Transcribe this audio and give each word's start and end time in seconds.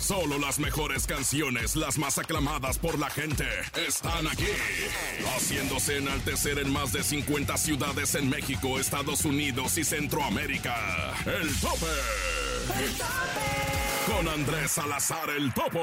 Solo 0.00 0.38
las 0.38 0.58
mejores 0.58 1.06
canciones, 1.06 1.76
las 1.76 1.98
más 1.98 2.18
aclamadas 2.18 2.78
por 2.78 2.98
la 2.98 3.10
gente, 3.10 3.44
están 3.86 4.26
aquí. 4.26 4.46
Haciéndose 5.36 5.98
enaltecer 5.98 6.58
en 6.58 6.72
más 6.72 6.92
de 6.92 7.02
50 7.02 7.56
ciudades 7.56 8.14
en 8.14 8.28
México, 8.28 8.78
Estados 8.78 9.24
Unidos 9.24 9.78
y 9.78 9.84
Centroamérica. 9.84 11.14
El 11.26 11.54
tope. 11.60 11.86
El 12.78 12.92
tope. 12.94 13.59
Andrés 14.28 14.72
Salazar 14.72 15.30
el 15.30 15.52
Topo. 15.54 15.80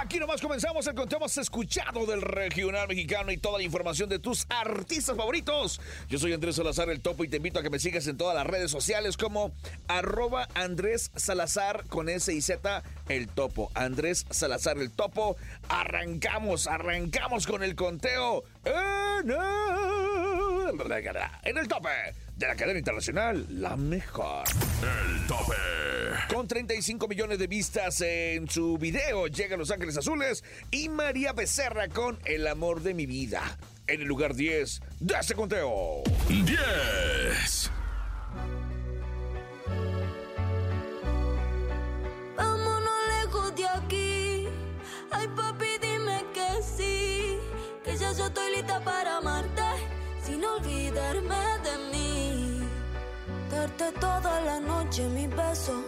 Aquí 0.00 0.18
nomás 0.18 0.40
comenzamos 0.40 0.86
el 0.86 0.94
conteo 0.94 1.18
más 1.20 1.36
escuchado 1.38 2.06
del 2.06 2.20
regional 2.20 2.86
mexicano 2.88 3.32
y 3.32 3.38
toda 3.38 3.58
la 3.58 3.64
información 3.64 4.08
de 4.08 4.18
tus 4.18 4.46
artistas 4.48 5.16
favoritos. 5.16 5.80
Yo 6.08 6.18
soy 6.18 6.32
Andrés 6.32 6.56
Salazar 6.56 6.90
el 6.90 7.00
Topo 7.00 7.24
y 7.24 7.28
te 7.28 7.38
invito 7.38 7.58
a 7.58 7.62
que 7.62 7.70
me 7.70 7.78
sigas 7.78 8.06
en 8.06 8.16
todas 8.16 8.34
las 8.34 8.46
redes 8.46 8.70
sociales 8.70 9.16
como 9.16 9.52
arroba 9.88 10.48
Andrés 10.54 11.10
Salazar 11.16 11.84
con 11.88 12.08
S 12.08 12.32
y 12.32 12.42
Z 12.42 12.82
el 13.08 13.28
Topo. 13.28 13.70
Andrés 13.74 14.26
Salazar 14.30 14.78
el 14.78 14.90
Topo. 14.90 15.36
Arrancamos, 15.68 16.66
arrancamos 16.66 17.46
con 17.46 17.62
el 17.62 17.74
conteo 17.74 18.44
en 21.44 21.58
el 21.58 21.68
tope 21.68 21.88
de 22.42 22.48
la 22.48 22.56
cadena 22.56 22.78
internacional, 22.80 23.46
la 23.50 23.76
mejor. 23.76 24.42
El 24.82 25.26
tope. 25.28 25.54
Con 26.34 26.48
35 26.48 27.06
millones 27.06 27.38
de 27.38 27.46
vistas 27.46 28.00
en 28.00 28.50
su 28.50 28.78
video 28.78 29.28
llega 29.28 29.56
Los 29.56 29.70
Ángeles 29.70 29.96
Azules 29.96 30.42
y 30.72 30.88
María 30.88 31.32
Becerra 31.34 31.86
con 31.86 32.18
El 32.24 32.48
amor 32.48 32.82
de 32.82 32.94
mi 32.94 33.06
vida. 33.06 33.42
En 33.86 34.00
el 34.00 34.08
lugar 34.08 34.34
10 34.34 34.80
de 34.98 35.14
este 35.20 35.34
conteo. 35.36 36.02
10. 36.28 37.70
Vámonos 42.36 42.92
lejos 43.20 43.54
de 43.54 43.68
aquí. 43.68 44.48
Ay, 45.12 45.28
papi, 45.36 45.66
dime 45.80 46.24
que 46.34 46.62
sí. 46.76 47.38
Que 47.84 47.96
ya 47.96 48.12
yo 48.12 48.26
estoy 48.26 48.56
lista 48.56 48.82
para 48.82 49.18
amarte. 49.18 49.62
Sin 50.24 50.44
olvidarme 50.44 51.36
de 51.62 51.78
mí. 51.92 52.11
Toda 54.00 54.40
la 54.40 54.60
noche 54.60 55.08
mi 55.08 55.26
beso. 55.26 55.82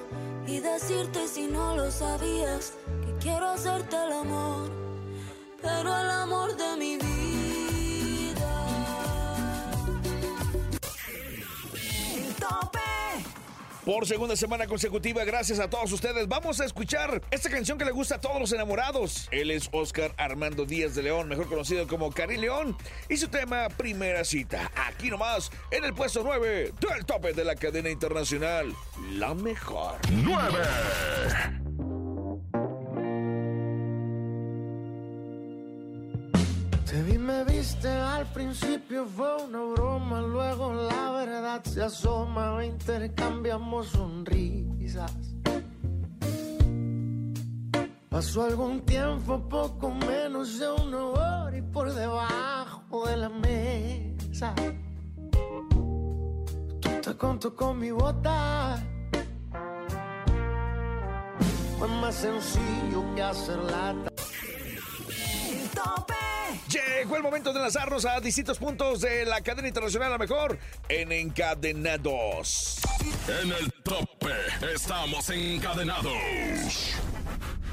Y 0.47 0.61
decirte 0.61 1.27
si 1.29 1.47
no 1.47 1.77
lo 1.77 1.91
sabías. 1.91 2.75
Que 3.05 3.13
quiero 3.19 3.49
hacerte 3.49 3.97
el 3.97 4.13
amor. 4.13 4.71
Pero 5.63 5.89
el 6.01 6.11
amor 6.11 6.57
de 6.57 6.77
mi 6.77 6.97
vida. 6.97 7.24
Por 13.85 14.07
segunda 14.07 14.35
semana 14.35 14.67
consecutiva, 14.67 15.25
gracias 15.25 15.61
a 15.61 15.69
todos 15.69 15.93
ustedes, 15.93 16.27
vamos 16.27 16.59
a 16.59 16.65
escuchar 16.65 17.21
esta 17.31 17.51
canción 17.51 17.77
que 17.77 17.85
le 17.85 17.91
gusta 17.91 18.15
a 18.15 18.21
todos 18.21 18.41
los 18.41 18.51
enamorados. 18.53 19.29
Él 19.31 19.51
es 19.51 19.69
Oscar 19.73 20.15
Armando 20.17 20.65
Díaz 20.65 20.95
de 20.95 21.03
León, 21.03 21.29
mejor 21.29 21.49
conocido 21.49 21.87
como 21.87 22.11
Cari 22.11 22.39
León, 22.39 22.79
y 23.11 23.19
su 23.19 23.29
tema 23.29 23.69
Primera 23.69 24.25
Cita. 24.25 24.73
Aquí 24.75 25.11
nomás, 25.11 25.53
en 25.71 25.85
el 25.85 25.93
puesto 25.93 26.23
9 26.25 26.73
del 26.81 27.05
tope 27.05 27.35
de 27.35 27.45
la 27.45 27.57
cadena 27.57 27.91
internacional, 27.91 28.75
la 29.13 29.35
mejor. 29.35 29.99
9. 30.11 31.64
Principio 38.35 39.07
fue 39.07 39.45
una 39.45 39.63
broma, 39.63 40.21
luego 40.21 40.75
la 40.75 41.13
verdad 41.13 41.63
se 41.63 41.83
asoma, 41.83 42.65
intercambiamos 42.65 43.87
sonrisas. 43.89 45.13
Pasó 48.09 48.43
algún 48.43 48.81
tiempo, 48.81 49.49
poco 49.49 49.91
menos 49.91 50.59
de 50.59 50.69
una 50.69 51.05
hora 51.05 51.57
y 51.57 51.63
por 51.63 51.93
debajo 51.93 53.07
de 53.07 53.17
la 53.17 53.29
mesa. 53.29 54.53
Tú 56.81 56.91
te 57.03 57.17
contó 57.17 57.55
con 57.55 57.79
mi 57.79 57.93
bota. 57.93 58.83
Fue 61.79 61.89
más 61.89 62.15
sencillo 62.17 63.15
que 63.15 63.23
hacer. 63.23 64.14
Llegó 67.05 67.17
el 67.19 67.23
momento 67.23 67.53
de 67.53 67.61
lanzarnos 67.61 68.07
a 68.07 68.19
distintos 68.19 68.57
puntos 68.57 69.03
de 69.03 69.27
la 69.27 69.43
cadena 69.43 69.69
internacional, 69.69 70.09
a 70.09 70.13
la 70.13 70.19
mejor 70.19 70.59
en 70.89 71.13
Encadenados. 71.13 72.79
En 73.29 73.53
el 73.53 73.71
tope 73.83 74.33
estamos 74.75 75.29
encadenados. 75.29 76.15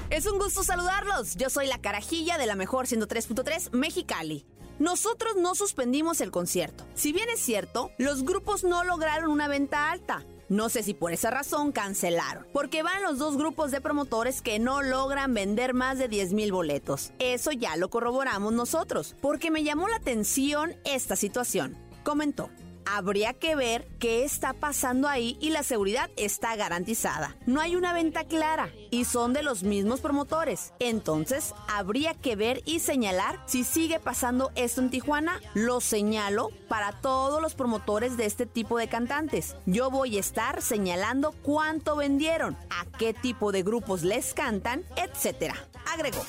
Es 0.10 0.26
un 0.26 0.38
gusto 0.38 0.66
saludarlos. 0.66 1.38
Yo 1.38 1.50
soy 1.50 1.68
la 1.68 1.78
carajilla 1.78 2.38
de 2.38 2.46
la 2.46 2.56
mejor 2.56 2.88
103.3 2.88 3.72
Mexicali. 3.72 4.46
Nosotros 4.80 5.38
no 5.38 5.56
suspendimos 5.56 6.20
el 6.20 6.30
concierto. 6.30 6.86
Si 6.94 7.14
bien 7.14 7.30
es 7.30 7.40
cierto, 7.40 7.90
los 7.98 8.24
grupos 8.24 8.66
no 8.66 8.84
lograron 8.84 9.32
una 9.32 9.48
venta 9.48 9.92
alta. 9.92 10.26
No 10.52 10.68
sé 10.68 10.84
si 10.84 10.94
por 10.94 11.14
esa 11.14 11.32
razón 11.32 11.72
cancelaron, 11.72 12.46
porque 12.52 12.84
van 12.84 13.04
los 13.04 13.18
dos 13.18 13.38
grupos 13.38 13.72
de 13.72 13.80
promotores 13.80 14.42
que 14.42 14.60
no 14.60 14.82
logran 14.82 15.34
vender 15.34 15.74
más 15.74 15.98
de 15.98 16.10
10 16.10 16.34
mil 16.34 16.52
boletos. 16.52 17.14
Eso 17.20 17.54
ya 17.54 17.78
lo 17.78 17.90
corroboramos 17.90 18.52
nosotros, 18.52 19.16
porque 19.22 19.50
me 19.50 19.64
llamó 19.64 19.88
la 19.88 19.96
atención 19.96 20.76
esta 20.84 21.16
situación. 21.16 21.78
Comentó. 22.04 22.50
Habría 22.86 23.34
que 23.34 23.56
ver 23.56 23.88
qué 24.00 24.24
está 24.24 24.54
pasando 24.54 25.08
ahí 25.08 25.38
y 25.40 25.50
la 25.50 25.64
seguridad 25.64 26.10
está 26.18 26.56
garantizada. 26.56 27.36
No 27.46 27.62
hay 27.62 27.76
una 27.76 27.94
venta 27.94 28.26
clara 28.26 28.70
y 28.90 29.06
son 29.06 29.34
de 29.34 29.44
los 29.44 29.64
mismos 29.64 30.02
promotores. 30.02 30.74
Entonces, 30.80 31.54
habría 31.68 32.14
que 32.14 32.36
ver 32.36 32.62
y 32.66 32.80
señalar 32.80 33.40
si 33.46 33.64
sigue 33.64 34.00
pasando 34.00 34.52
esto 34.56 34.82
en 34.82 34.90
Tijuana. 34.90 35.40
Lo 35.54 35.82
señalo 35.82 36.50
para 36.68 36.92
todos 37.02 37.42
los 37.42 37.56
promotores 37.56 38.18
de 38.18 38.26
este 38.26 38.46
tipo 38.46 38.78
de 38.78 38.88
cantantes. 38.88 39.56
Yo 39.66 39.90
voy 39.90 40.18
a 40.18 40.20
estar 40.20 40.62
señalando 40.62 41.34
cuánto 41.44 41.96
vendieron, 41.96 42.56
a 42.70 42.86
qué 42.98 43.14
tipo 43.14 43.52
de 43.52 43.64
grupos 43.64 44.04
les 44.04 44.34
cantan, 44.34 44.84
etc. 44.96 45.54
Agregó. 45.92 46.22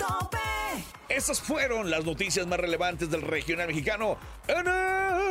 Tope. 0.00 0.38
Estas 1.08 1.40
fueron 1.40 1.90
las 1.90 2.04
noticias 2.04 2.46
más 2.46 2.58
relevantes 2.58 3.10
del 3.10 3.20
regional 3.20 3.68
mexicano 3.68 4.16
en 4.48 4.66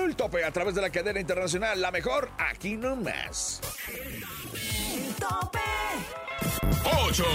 el 0.06 0.16
tope 0.16 0.46
a 0.46 0.52
través 0.52 0.76
de 0.76 0.82
la 0.82 0.92
cadena 0.92 1.20
internacional. 1.20 1.82
La 1.82 1.90
mejor, 1.90 2.30
aquí 2.38 2.78
nomás. 2.78 3.62
El 3.88 5.16
tope. 5.16 5.60
8. 7.08 7.26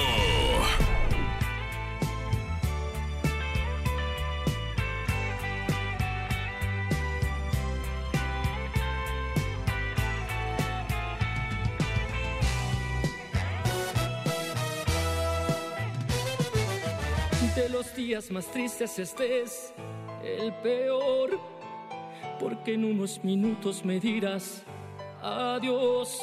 De 17.54 17.68
los 17.68 17.94
días 17.94 18.32
más 18.32 18.46
tristes 18.46 18.98
este 18.98 19.42
es 19.42 19.72
el 20.24 20.52
peor, 20.54 21.38
porque 22.40 22.74
en 22.74 22.84
unos 22.84 23.22
minutos 23.22 23.84
me 23.84 24.00
dirás 24.00 24.62
adiós, 25.22 26.18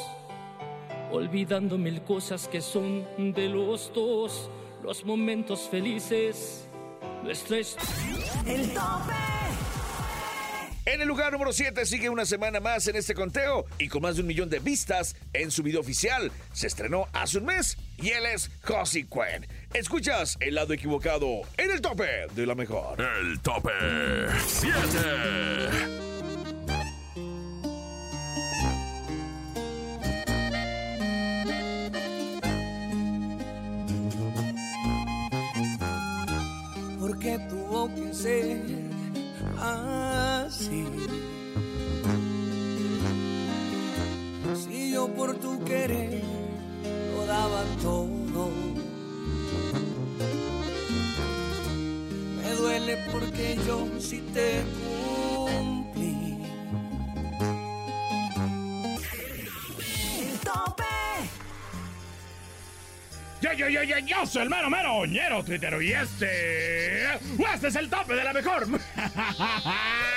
olvidando 1.10 1.78
mil 1.78 2.02
cosas 2.02 2.46
que 2.48 2.60
son 2.60 3.06
de 3.32 3.48
los 3.48 3.90
dos, 3.94 4.50
los 4.82 5.06
momentos 5.06 5.68
felices, 5.70 6.68
nuestra. 7.22 7.56
El 7.56 8.74
tope. 8.74 9.32
En 10.84 11.00
el 11.00 11.06
lugar 11.06 11.32
número 11.32 11.52
7 11.52 11.86
sigue 11.86 12.10
una 12.10 12.26
semana 12.26 12.58
más 12.58 12.88
en 12.88 12.96
este 12.96 13.14
conteo 13.14 13.66
y 13.78 13.86
con 13.86 14.02
más 14.02 14.16
de 14.16 14.22
un 14.22 14.26
millón 14.26 14.50
de 14.50 14.58
vistas 14.58 15.14
en 15.32 15.52
su 15.52 15.62
video 15.62 15.80
oficial. 15.80 16.32
Se 16.52 16.66
estrenó 16.66 17.06
hace 17.12 17.38
un 17.38 17.44
mes 17.44 17.78
y 17.98 18.10
él 18.10 18.26
es 18.26 18.50
Josie 18.64 19.06
Quen. 19.06 19.46
Escuchas 19.74 20.36
el 20.40 20.54
lado 20.54 20.74
equivocado 20.74 21.42
en 21.56 21.70
el 21.70 21.80
tope 21.80 22.26
de 22.34 22.46
la 22.46 22.54
mejor. 22.54 23.00
El 23.00 23.40
tope 23.40 23.70
7. 24.46 24.78
Por 37.00 37.10
porque 37.12 37.38
tuvo 37.48 37.94
que 37.94 38.14
ser 38.14 38.60
así. 39.58 40.84
Si 44.54 44.92
yo 44.92 45.08
por 45.08 45.34
tu 45.36 45.64
querer 45.64 46.20
lo 47.14 47.24
daba 47.24 47.64
todo. 47.82 48.21
Porque 53.10 53.58
yo 53.66 53.88
sí 53.98 54.20
te 54.34 54.62
cumplí. 55.46 56.44
El 60.20 60.38
tope. 60.40 60.84
Yo, 63.40 63.52
yo, 63.54 63.68
yo, 63.68 63.82
yo, 63.82 63.98
yo 63.98 64.26
soy 64.26 64.42
el 64.42 64.50
mero, 64.50 64.68
mero, 64.68 64.94
oñero, 64.96 65.42
tuitero, 65.42 65.80
y 65.80 65.92
este... 65.92 67.14
Este 67.54 67.68
es 67.68 67.76
el 67.76 67.88
tope 67.88 68.14
de 68.14 68.24
la 68.24 68.32
mejor. 68.32 68.66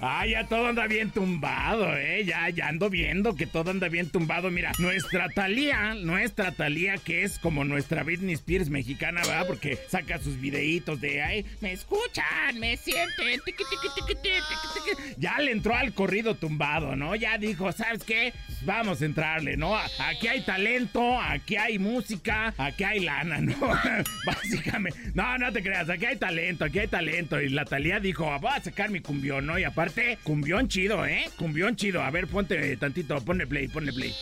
Ay, 0.00 0.30
ya 0.32 0.46
todo 0.46 0.66
anda 0.66 0.86
bien 0.86 1.10
tumbado, 1.10 1.96
eh. 1.96 2.24
Ya, 2.24 2.48
ya 2.50 2.68
ando 2.68 2.90
viendo 2.90 3.34
que 3.34 3.46
todo 3.46 3.70
anda 3.70 3.88
bien 3.88 4.10
tumbado. 4.10 4.50
Mira, 4.50 4.72
nuestra 4.78 5.28
Talía, 5.28 5.94
nuestra 5.94 6.52
Talía, 6.52 6.96
que 6.98 7.22
es 7.24 7.38
como 7.38 7.64
nuestra 7.64 8.02
Britney 8.02 8.34
Spears 8.34 8.70
mexicana, 8.70 9.22
¿verdad? 9.22 9.46
Porque 9.46 9.78
saca 9.88 10.18
sus 10.18 10.40
videitos 10.40 11.00
de, 11.00 11.22
ay, 11.22 11.46
me 11.60 11.72
escuchan, 11.72 12.58
me 12.58 12.76
sienten. 12.76 13.40
tiqui, 13.44 13.64
tiqui, 13.64 13.88
tiqui, 13.94 14.14
tiqui, 14.14 14.14
tiqui, 14.22 14.80
tiqui". 14.80 14.85
Ya 15.26 15.40
le 15.40 15.50
entró 15.50 15.74
al 15.74 15.92
corrido 15.92 16.36
tumbado, 16.36 16.94
¿no? 16.94 17.16
Ya 17.16 17.36
dijo, 17.36 17.72
¿sabes 17.72 18.04
qué? 18.04 18.32
Vamos 18.62 19.02
a 19.02 19.06
entrarle, 19.06 19.56
¿no? 19.56 19.76
Aquí 19.76 20.28
hay 20.28 20.42
talento, 20.42 21.20
aquí 21.20 21.56
hay 21.56 21.80
música, 21.80 22.54
aquí 22.56 22.84
hay 22.84 23.00
lana, 23.00 23.40
¿no? 23.40 23.56
Básicamente. 24.24 24.96
No, 25.14 25.36
no 25.36 25.52
te 25.52 25.64
creas, 25.64 25.90
aquí 25.90 26.04
hay 26.06 26.16
talento, 26.16 26.64
aquí 26.64 26.78
hay 26.78 26.86
talento. 26.86 27.40
Y 27.40 27.48
la 27.48 27.64
Talía 27.64 27.98
dijo, 27.98 28.24
voy 28.40 28.52
a 28.54 28.62
sacar 28.62 28.90
mi 28.90 29.00
cumbión, 29.00 29.46
¿no? 29.46 29.58
Y 29.58 29.64
aparte, 29.64 30.16
cumbión 30.22 30.68
chido, 30.68 31.04
¿eh? 31.04 31.28
Cumbión 31.34 31.74
chido. 31.74 32.04
A 32.04 32.10
ver, 32.12 32.28
ponte 32.28 32.76
tantito, 32.76 33.20
ponle 33.24 33.48
play, 33.48 33.66
ponle 33.66 33.92
play. 33.92 34.14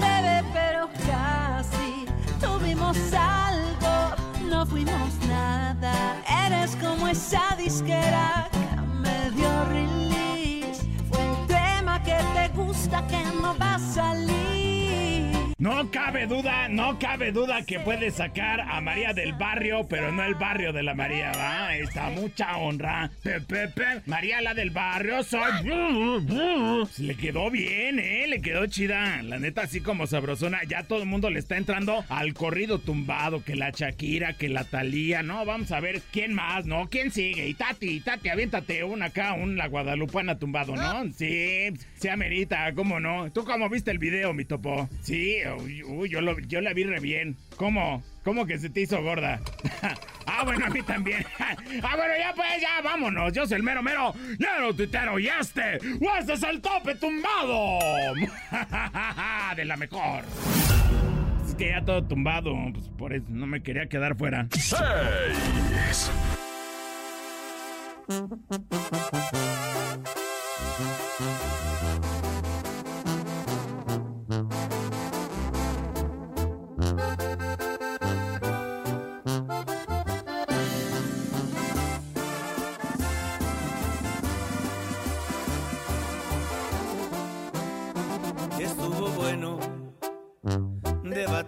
Bebé, 0.00 0.42
pero 0.54 0.88
casi 1.06 2.06
tuvimos 2.40 2.96
algo, 3.12 4.16
no 4.48 4.64
fuimos 4.64 5.18
nada. 5.28 6.16
Eres 6.46 6.76
como 6.76 7.08
esa 7.08 7.54
disquera 7.58 8.48
que 8.50 8.80
me 9.02 9.30
dio 9.36 9.64
release. 9.66 10.03
Te 12.32 12.48
gusta 12.54 13.06
que 13.06 13.22
no 13.40 13.54
va 13.58 13.74
a 13.74 13.78
salir. 13.78 14.53
No 15.64 15.90
cabe 15.90 16.26
duda, 16.26 16.68
no 16.68 16.98
cabe 16.98 17.32
duda 17.32 17.64
que 17.64 17.80
puede 17.80 18.10
sacar 18.10 18.60
a 18.60 18.82
María 18.82 19.14
del 19.14 19.32
barrio, 19.32 19.86
pero 19.88 20.12
no 20.12 20.22
el 20.22 20.34
barrio 20.34 20.74
de 20.74 20.82
la 20.82 20.92
María, 20.92 21.32
¿va? 21.32 21.74
Está 21.74 22.10
mucha 22.10 22.58
honra. 22.58 23.10
Pepe, 23.22 23.68
pe, 23.68 24.02
María 24.04 24.42
la 24.42 24.52
del 24.52 24.68
barrio, 24.68 25.22
soy. 25.22 25.40
Le 26.98 27.14
quedó 27.14 27.50
bien, 27.50 27.98
¿eh? 27.98 28.26
Le 28.28 28.42
quedó 28.42 28.66
chida. 28.66 29.22
La 29.22 29.38
neta, 29.38 29.62
así 29.62 29.80
como 29.80 30.06
sabrosona. 30.06 30.62
Ya 30.68 30.82
todo 30.82 31.00
el 31.00 31.08
mundo 31.08 31.30
le 31.30 31.38
está 31.38 31.56
entrando 31.56 32.04
al 32.10 32.34
corrido 32.34 32.78
tumbado. 32.78 33.42
Que 33.42 33.56
la 33.56 33.70
Shakira, 33.70 34.34
que 34.34 34.50
la 34.50 34.64
Talía. 34.64 35.22
No, 35.22 35.46
vamos 35.46 35.72
a 35.72 35.80
ver 35.80 36.02
quién 36.12 36.34
más, 36.34 36.66
¿no? 36.66 36.90
¿Quién 36.90 37.10
sigue? 37.10 37.48
Y 37.48 37.54
Tati, 37.54 38.00
Tati, 38.00 38.28
aviéntate 38.28 38.84
una 38.84 39.06
acá, 39.06 39.32
un 39.32 39.56
la 39.56 39.68
Guadalupana 39.68 40.38
tumbado, 40.38 40.76
¿no? 40.76 41.10
Sí, 41.16 41.72
se 41.96 42.10
amerita, 42.10 42.70
¿cómo 42.74 43.00
no? 43.00 43.32
¿Tú 43.32 43.44
cómo 43.44 43.70
viste 43.70 43.90
el 43.90 43.98
video, 43.98 44.34
mi 44.34 44.44
topo? 44.44 44.90
Sí, 45.00 45.38
uy, 45.56 46.08
yo, 46.08 46.20
lo, 46.20 46.38
yo 46.40 46.60
la 46.60 46.72
vi 46.72 46.84
re 46.84 47.00
bien. 47.00 47.36
¿Cómo? 47.56 48.02
¿Cómo 48.22 48.46
que 48.46 48.58
se 48.58 48.70
te 48.70 48.80
hizo 48.82 49.02
gorda? 49.02 49.40
ah, 50.26 50.44
bueno, 50.44 50.66
a 50.66 50.70
mí 50.70 50.82
también. 50.82 51.24
ah, 51.38 51.96
bueno, 51.96 52.14
ya 52.18 52.32
pues, 52.34 52.60
ya, 52.60 52.80
vámonos. 52.82 53.32
Yo 53.32 53.46
soy 53.46 53.56
el 53.56 53.62
mero, 53.62 53.82
mero, 53.82 54.14
mero 54.38 54.74
tuitero 54.74 55.18
y 55.18 55.28
este, 55.28 55.76
este 55.76 56.32
es 56.32 56.42
el 56.42 56.60
tope 56.60 56.94
tumbado. 56.94 57.78
de 59.56 59.64
la 59.64 59.76
mejor. 59.76 60.24
Es 61.46 61.54
que 61.54 61.68
ya 61.68 61.84
todo 61.84 62.04
tumbado, 62.04 62.54
pues 62.72 62.88
por 62.88 63.12
eso 63.12 63.26
no 63.28 63.46
me 63.46 63.62
quería 63.62 63.86
quedar 63.88 64.16
fuera. 64.16 64.46
6. 64.50 66.10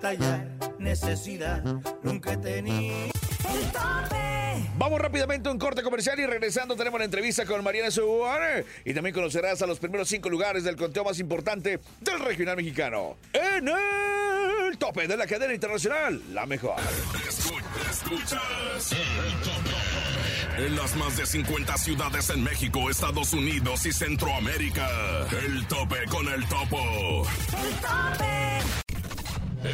Batallar, 0.01 0.47
necesidad, 0.79 1.63
nunca 2.03 2.33
he 2.33 2.37
tenido. 2.37 2.95
El 3.07 3.73
tope. 3.73 4.71
Vamos 4.79 5.01
rápidamente 5.01 5.49
a 5.49 5.53
un 5.53 5.59
corte 5.59 5.83
comercial 5.83 6.21
y 6.21 6.27
regresando 6.27 6.77
tenemos 6.77 6.99
la 6.99 7.07
entrevista 7.07 7.47
con 7.47 7.65
Mariana 7.65 7.91
Suárez 7.91 8.67
y 8.85 8.93
también 8.93 9.15
conocerás 9.15 9.63
a 9.63 9.67
los 9.67 9.79
primeros 9.79 10.09
cinco 10.09 10.29
lugares 10.29 10.65
del 10.65 10.77
conteo 10.77 11.03
más 11.05 11.19
importante 11.19 11.81
del 12.01 12.21
regional 12.21 12.57
mexicano. 12.57 13.17
En 13.33 13.69
el 13.69 14.77
tope 14.79 15.07
de 15.09 15.17
la 15.17 15.27
cadena 15.27 15.55
internacional, 15.55 16.21
la 16.35 16.45
mejor. 16.47 16.77
Escu- 17.27 17.63
Escuchas 17.91 18.93
el 18.93 19.41
tope. 19.41 20.67
En 20.67 20.77
las 20.77 20.95
más 20.97 21.17
de 21.17 21.27
50 21.27 21.77
ciudades 21.79 22.31
en 22.31 22.43
México, 22.43 22.91
Estados 22.91 23.33
Unidos 23.33 23.85
y 23.87 23.93
Centroamérica. 23.93 24.89
El 25.45 25.67
tope 25.67 25.97
con 26.11 26.29
el 26.29 26.45
topo. 26.49 27.27
El 27.63 27.75
tope. 27.81 28.86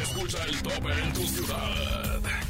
Escucha 0.01 0.43
el 0.45 0.61
tope 0.61 0.91
en 0.91 1.13
tu 1.13 1.21
ciudad. 1.27 2.42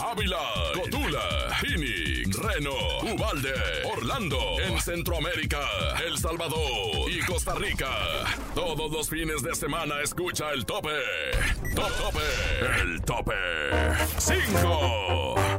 Ávila, 0.00 0.38
Cotula, 0.74 1.56
Phoenix, 1.60 2.36
Reno, 2.36 2.74
Ubalde, 3.02 3.54
Orlando, 3.84 4.38
en 4.60 4.80
Centroamérica, 4.80 5.60
El 6.06 6.18
Salvador 6.18 7.10
y 7.10 7.20
Costa 7.20 7.54
Rica. 7.54 7.90
Todos 8.54 8.90
los 8.90 9.08
fines 9.08 9.42
de 9.42 9.54
semana 9.54 10.00
escucha 10.02 10.50
el 10.52 10.64
tope. 10.64 10.90
Top 11.74 11.90
tope. 11.98 12.82
El 12.82 13.00
tope. 13.02 13.34
5. 14.18 15.49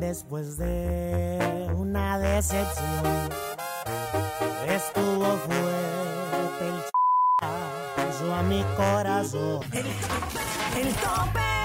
Después 0.00 0.56
de 0.56 1.68
una 1.76 2.18
decepción. 2.18 3.28
Estuvo 4.66 5.24
fuerte 5.36 6.68
el 6.68 6.80
ch- 6.80 8.32
a 8.34 8.42
mi 8.42 8.62
corazón. 8.76 9.60
El 9.72 10.88
tope. 10.94 11.61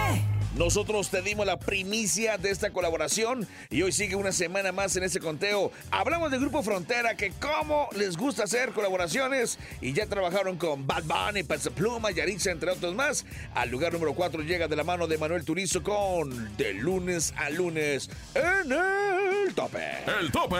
Nosotros 0.58 1.10
te 1.10 1.22
dimos 1.22 1.46
la 1.46 1.60
primicia 1.60 2.40
de 2.40 2.50
esta 2.50 2.72
colaboración 2.72 3.48
y 3.70 3.84
hoy 3.84 3.92
sigue 3.92 4.16
una 4.16 4.32
semana 4.32 4.72
más 4.72 4.96
en 4.96 5.04
ese 5.04 5.20
conteo. 5.20 5.72
Hablamos 5.92 6.32
del 6.32 6.40
Grupo 6.40 6.64
Frontera 6.64 7.16
que 7.16 7.32
cómo 7.40 7.88
les 7.96 8.18
gusta 8.18 8.46
hacer 8.46 8.72
colaboraciones 8.72 9.60
y 9.82 9.94
ya 9.94 10.08
trabajaron 10.08 10.58
con 10.58 10.88
Bad 10.88 11.04
Bunny, 11.04 11.44
Pluma, 11.76 12.10
Yaritza, 12.10 12.50
entre 12.50 12.72
otros 12.72 12.96
más. 12.96 13.24
Al 13.54 13.70
lugar 13.70 13.94
número 13.94 14.16
4 14.16 14.42
llega 14.42 14.68
de 14.68 14.76
la 14.76 14.84
mano 14.84 15.06
de 15.06 15.20
Manuel 15.20 15.46
Turizo 15.46 15.84
con 15.84 16.58
De 16.58 16.74
lunes 16.74 17.36
a 17.38 17.52
lunes 17.52 18.10
en 18.34 18.72
el 18.72 19.54
tope. 19.54 19.84
El 20.20 20.32
tope. 20.32 20.58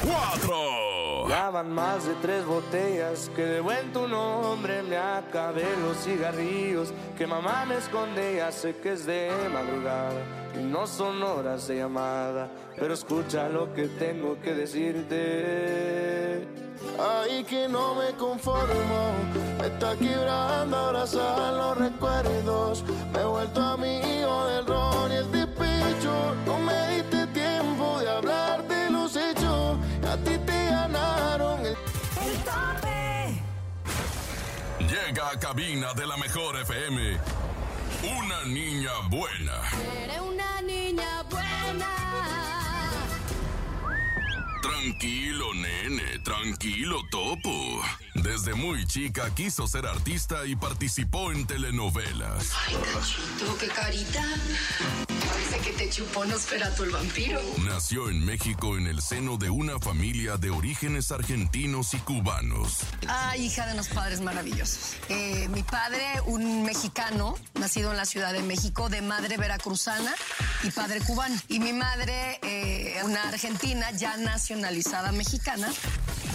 4. 0.00 0.87
Ya 1.28 1.50
más 1.50 2.06
de 2.06 2.14
tres 2.22 2.46
botellas 2.46 3.30
que 3.36 3.42
de 3.42 3.60
buen 3.60 3.92
tu 3.92 4.08
nombre 4.08 4.82
me 4.82 4.96
acabé 4.96 5.66
los 5.76 5.98
cigarrillos 5.98 6.90
que 7.18 7.26
mamá 7.26 7.66
me 7.66 7.76
esconde. 7.76 8.36
Ya 8.36 8.50
sé 8.50 8.74
que 8.76 8.94
es 8.94 9.04
de 9.04 9.30
madrugada 9.52 10.22
y 10.58 10.62
no 10.62 10.86
son 10.86 11.22
horas 11.22 11.68
de 11.68 11.76
llamada, 11.76 12.48
pero 12.76 12.94
escucha 12.94 13.46
lo 13.50 13.74
que 13.74 13.88
tengo 13.88 14.40
que 14.40 14.54
decirte. 14.54 16.48
Ay, 16.98 17.44
que 17.44 17.68
no 17.68 17.94
me 17.94 18.12
conformo, 18.16 19.12
me 19.60 19.66
está 19.66 19.96
quebrando 19.96 20.78
abrazar 20.78 21.52
los 21.52 21.76
recuerdos. 21.76 22.82
Me 23.12 23.20
he 23.20 23.24
vuelto 23.24 23.60
amigo 23.60 24.46
del 24.46 24.64
ron 24.64 25.12
y 25.12 25.16
el 25.16 25.30
despecho. 25.30 26.34
No 26.46 26.58
me 26.58 26.97
Llega 35.28 35.36
a 35.36 35.40
cabina 35.40 35.94
de 35.94 36.06
la 36.06 36.16
mejor 36.16 36.56
FM. 36.56 37.18
Una 38.18 38.44
niña 38.44 38.90
buena. 39.10 39.52
Eres 40.02 40.20
una 40.20 40.62
niña 40.62 41.22
buena. 41.22 41.88
Tranquilo, 44.62 45.54
nene, 45.54 46.18
tranquilo, 46.20 47.02
topo. 47.10 47.82
Desde 48.14 48.54
muy 48.54 48.86
chica 48.86 49.34
quiso 49.34 49.66
ser 49.66 49.86
artista 49.86 50.46
y 50.46 50.56
participó 50.56 51.32
en 51.32 51.46
telenovelas. 51.46 52.52
Ay, 52.66 52.76
cachito, 52.94 53.58
qué 53.58 53.68
carita. 53.68 54.24
Parece 55.28 55.58
que 55.60 55.72
te 55.76 55.90
chupó 55.90 56.24
Nosferatu 56.24 56.84
el 56.84 56.90
vampiro. 56.90 57.40
Nació 57.64 58.08
en 58.08 58.24
México 58.24 58.76
en 58.76 58.86
el 58.86 59.02
seno 59.02 59.36
de 59.36 59.50
una 59.50 59.78
familia 59.78 60.36
de 60.36 60.50
orígenes 60.50 61.12
argentinos 61.12 61.94
y 61.94 61.98
cubanos. 61.98 62.78
Ay, 63.06 63.46
hija 63.46 63.66
de 63.66 63.74
unos 63.74 63.88
padres 63.88 64.20
maravillosos. 64.20 64.96
Eh, 65.08 65.48
mi 65.50 65.62
padre, 65.62 66.04
un 66.26 66.62
mexicano, 66.62 67.36
nacido 67.54 67.90
en 67.90 67.96
la 67.96 68.06
Ciudad 68.06 68.32
de 68.32 68.42
México, 68.42 68.88
de 68.88 69.02
madre 69.02 69.36
veracruzana 69.36 70.14
y 70.62 70.70
padre 70.70 71.00
cubano. 71.00 71.36
Y 71.48 71.60
mi 71.60 71.72
madre, 71.72 72.38
eh, 72.42 73.00
una 73.04 73.28
argentina 73.28 73.90
ya 73.92 74.16
nacionalizada 74.16 75.12
mexicana. 75.12 75.68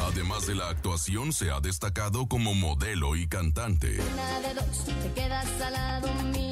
Además 0.02 0.48
de 0.48 0.56
la 0.56 0.70
actuación, 0.70 1.34
se 1.34 1.52
ha 1.52 1.60
destacado 1.60 2.28
como 2.28 2.54
modelo 2.54 3.16
y 3.16 3.28
cantante. 3.28 4.00
Una 4.02 4.40
de 4.48 4.54
dos, 4.56 4.86
te 4.86 5.14
quedas 5.14 5.48
al 5.62 5.74
lado 5.74 6.14
mío, 6.24 6.43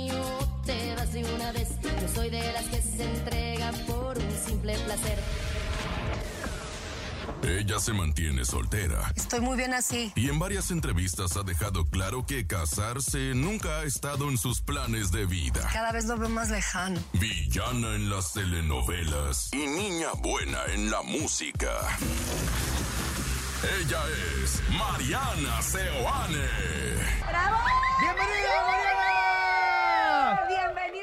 te 0.72 0.96
vas 0.96 1.14
de 1.14 1.24
una 1.34 1.52
vez. 1.52 1.70
Yo 2.02 2.08
soy 2.14 2.30
de 2.30 2.52
las 2.54 2.66
que 2.66 2.82
se 2.82 3.04
entregan 3.04 3.76
por 3.86 4.18
un 4.18 4.32
simple 4.46 4.78
placer. 4.80 5.20
Ella 7.44 7.80
se 7.80 7.94
mantiene 7.94 8.46
soltera. 8.46 9.12
Estoy 9.16 9.42
muy 9.42 9.58
bien 9.58 9.74
así. 9.74 10.12
Y 10.16 10.30
en 10.30 10.38
varias 10.38 10.70
entrevistas 10.72 11.36
ha 11.38 11.44
dejado 11.44 11.86
claro 11.86 12.26
que 12.26 12.46
casarse 12.46 13.34
nunca 13.34 13.80
ha 13.80 13.84
estado 13.84 14.30
en 14.30 14.38
sus 14.38 14.62
planes 14.62 15.12
de 15.12 15.26
vida. 15.26 15.68
Cada 15.74 15.92
vez 15.92 16.06
lo 16.06 16.18
veo 16.18 16.30
más 16.30 16.50
lejano. 16.50 17.00
Villana 17.14 17.96
en 17.96 18.10
las 18.10 18.34
telenovelas 18.34 19.50
y 19.54 19.68
niña 19.68 20.10
buena 20.20 20.60
en 20.74 20.92
la 20.92 21.02
música. 21.02 21.72
Ella 23.80 24.02
es 24.44 24.62
Mariana 24.78 25.62
Seoane. 25.62 26.48
¡Bravo! 27.28 27.58
¡Bienvenida, 28.02 28.66
Mariana! 28.68 28.91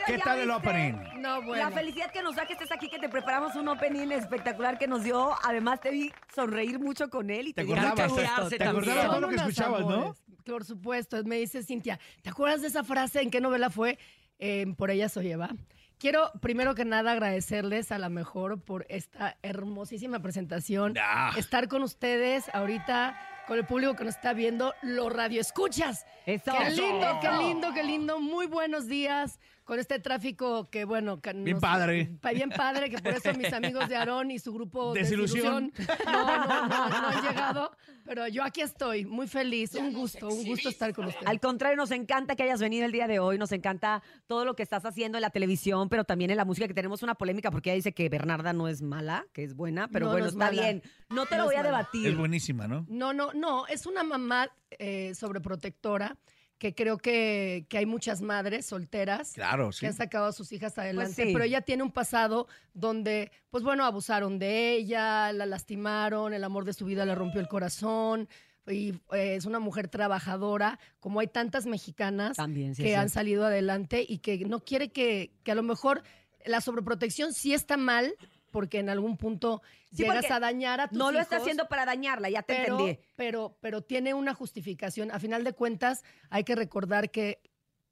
¿Qué 0.08 0.18
¿ya 0.18 0.24
tal 0.24 0.38
el 0.40 0.50
opening? 0.50 0.94
No, 1.20 1.42
bueno. 1.42 1.64
La 1.64 1.70
felicidad 1.70 2.10
que 2.10 2.22
nos 2.22 2.34
da 2.36 2.46
que 2.46 2.54
estés 2.54 2.72
aquí, 2.72 2.88
que 2.88 2.98
te 2.98 3.08
preparamos 3.08 3.54
un 3.56 3.68
opening 3.68 4.10
espectacular 4.12 4.78
que 4.78 4.86
nos 4.86 5.04
dio. 5.04 5.30
Además, 5.44 5.80
te 5.80 5.90
vi 5.90 6.12
sonreír 6.34 6.78
mucho 6.80 7.10
con 7.10 7.30
él 7.30 7.48
y 7.48 7.52
te, 7.52 7.64
¿Te 7.64 7.72
acordabas? 7.72 8.48
que 8.48 8.58
¿Te 8.58 8.64
acordabas 8.64 9.06
todo 9.06 9.20
lo 9.20 9.28
que 9.28 9.36
escuchabas, 9.36 9.80
no? 9.82 9.94
amores. 9.94 10.22
Por 10.44 10.64
supuesto, 10.64 11.22
me 11.24 11.36
dice 11.36 11.62
Cintia, 11.62 12.00
¿te 12.22 12.30
acuerdas 12.30 12.62
de 12.62 12.68
esa 12.68 12.82
frase? 12.82 13.20
¿En 13.20 13.30
qué 13.30 13.40
novela 13.40 13.68
fue? 13.70 13.98
Eh, 14.38 14.66
por 14.76 14.90
ella 14.90 15.08
soy 15.08 15.30
Eva. 15.30 15.50
Quiero, 15.98 16.30
primero 16.40 16.74
que 16.76 16.84
nada, 16.84 17.12
agradecerles 17.12 17.90
a 17.90 17.98
la 17.98 18.08
mejor 18.08 18.60
por 18.62 18.86
esta 18.88 19.36
hermosísima 19.42 20.20
presentación. 20.20 20.94
Ah. 20.98 21.32
Estar 21.36 21.66
con 21.68 21.82
ustedes 21.82 22.48
ahorita, 22.54 23.20
con 23.48 23.58
el 23.58 23.66
público 23.66 23.96
que 23.96 24.04
nos 24.04 24.14
está 24.14 24.32
viendo, 24.32 24.74
los 24.80 25.12
radioescuchas. 25.12 26.06
Eso. 26.24 26.52
Qué 26.56 26.68
Eso. 26.68 26.82
lindo, 26.82 27.18
qué 27.20 27.30
lindo, 27.32 27.74
qué 27.74 27.82
lindo. 27.82 28.20
Muy 28.20 28.46
buenos 28.46 28.86
días 28.86 29.40
con 29.68 29.78
este 29.78 29.98
tráfico 29.98 30.64
que, 30.70 30.86
bueno... 30.86 31.20
que 31.20 31.34
Bien 31.34 31.56
nos- 31.56 31.60
padre. 31.60 32.10
pa- 32.22 32.32
Bien 32.32 32.48
padre, 32.48 32.88
que 32.88 32.96
por 32.96 33.12
eso 33.12 33.34
mis 33.34 33.52
amigos 33.52 33.86
de 33.86 33.96
Aarón 33.96 34.30
y 34.30 34.38
su 34.38 34.50
grupo 34.54 34.94
Desilusión. 34.94 35.70
Desilusión 35.76 36.06
no, 36.06 36.46
no, 36.46 36.68
no, 36.68 36.88
no 36.88 37.08
han 37.08 37.22
llegado. 37.22 37.70
Pero 38.06 38.26
yo 38.28 38.42
aquí 38.42 38.62
estoy, 38.62 39.04
muy 39.04 39.28
feliz. 39.28 39.74
Un 39.74 39.92
gusto, 39.92 40.26
un 40.28 40.42
gusto 40.46 40.70
estar 40.70 40.94
con 40.94 41.04
ustedes. 41.08 41.28
Al 41.28 41.38
contrario, 41.38 41.76
nos 41.76 41.90
encanta 41.90 42.34
que 42.34 42.44
hayas 42.44 42.60
venido 42.60 42.86
el 42.86 42.92
día 42.92 43.06
de 43.06 43.18
hoy, 43.18 43.36
nos 43.36 43.52
encanta 43.52 44.02
todo 44.26 44.46
lo 44.46 44.56
que 44.56 44.62
estás 44.62 44.86
haciendo 44.86 45.18
en 45.18 45.22
la 45.22 45.28
televisión, 45.28 45.90
pero 45.90 46.04
también 46.04 46.30
en 46.30 46.38
la 46.38 46.46
música, 46.46 46.66
que 46.66 46.72
tenemos 46.72 47.02
una 47.02 47.16
polémica 47.16 47.50
porque 47.50 47.68
ella 47.68 47.76
dice 47.76 47.92
que 47.92 48.08
Bernarda 48.08 48.54
no 48.54 48.68
es 48.68 48.80
mala, 48.80 49.26
que 49.34 49.44
es 49.44 49.52
buena, 49.54 49.88
pero 49.88 50.06
No, 50.06 50.12
bueno, 50.12 50.24
no 50.24 50.28
es 50.30 50.32
está 50.32 50.44
mala. 50.46 50.62
bien. 50.62 50.82
No 51.10 51.26
te 51.26 51.36
No 51.36 51.42
lo 51.42 51.48
voy 51.48 51.56
a 51.56 51.58
mala. 51.58 51.68
debatir. 51.68 52.06
Es 52.08 52.16
buenísima, 52.16 52.66
¿no? 52.66 52.86
No, 52.88 53.12
no, 53.12 53.34
no. 53.34 53.66
Es 53.66 53.84
una 53.84 54.02
mamá 54.02 54.50
eh, 54.78 55.12
sobreprotectora 55.14 56.16
que 56.58 56.74
creo 56.74 56.98
que, 56.98 57.66
que 57.68 57.78
hay 57.78 57.86
muchas 57.86 58.20
madres 58.20 58.66
solteras 58.66 59.32
Claro, 59.32 59.70
sí. 59.72 59.80
que 59.80 59.86
han 59.86 59.94
sacado 59.94 60.26
a 60.26 60.32
sus 60.32 60.50
hijas 60.52 60.76
adelante, 60.78 61.14
Pues 61.14 61.28
sí. 61.28 61.32
pero 61.32 61.44
ella 61.44 61.60
tiene 61.60 61.82
un 61.84 61.92
pasado 61.92 62.48
donde, 62.74 63.30
pues 63.50 63.62
bueno, 63.64 63.84
abusaron 63.84 64.38
de 64.38 64.72
ella, 64.72 65.32
la 65.32 65.46
lastimaron, 65.46 66.34
el 66.34 66.42
amor 66.44 66.64
de 66.64 66.72
su 66.72 66.84
vida 66.84 67.04
le 67.04 67.14
rompió 67.14 67.40
el 67.40 67.48
corazón. 67.48 68.28
Y 68.66 68.90
eh, 69.12 69.36
es 69.36 69.46
una 69.46 69.60
mujer 69.60 69.88
trabajadora, 69.88 70.78
como 71.00 71.20
hay 71.20 71.28
tantas 71.28 71.64
mexicanas 71.64 72.36
También, 72.36 72.74
sí, 72.74 72.82
que 72.82 72.96
han 72.96 73.08
salido 73.08 73.46
adelante 73.46 74.04
y 74.06 74.18
que 74.18 74.44
no 74.44 74.60
quiere 74.60 74.90
que, 74.90 75.30
que 75.42 75.52
a 75.52 75.54
lo 75.54 75.62
mejor 75.62 76.02
la 76.44 76.60
sobreprotección 76.60 77.32
sí 77.32 77.54
está 77.54 77.76
mal, 77.78 78.14
porque 78.50 78.78
en 78.78 78.88
algún 78.88 79.16
punto 79.16 79.62
Sí, 79.90 80.02
llegas 80.02 80.30
a 80.30 80.40
dañar 80.40 80.80
a 80.80 80.88
tus 80.88 80.98
No 80.98 81.12
lo 81.12 81.20
está 81.20 81.36
haciendo 81.36 81.68
para 81.68 81.84
dañarla, 81.86 82.28
ya 82.28 82.42
te 82.42 82.54
pero, 82.54 82.78
entendí. 82.78 83.00
pero, 83.16 83.56
pero 83.60 83.82
tiene 83.82 84.14
una 84.14 84.34
justificación. 84.34 85.10
A 85.10 85.18
final 85.18 85.44
de 85.44 85.52
cuentas, 85.52 86.04
hay 86.30 86.44
que 86.44 86.54
recordar 86.54 87.10
que 87.10 87.40